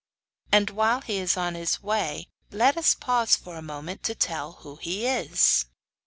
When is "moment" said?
3.61-4.09